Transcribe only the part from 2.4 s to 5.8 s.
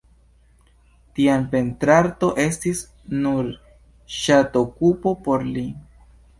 estis nur ŝatokupo por li.